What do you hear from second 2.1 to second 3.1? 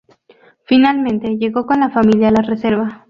a la reserva.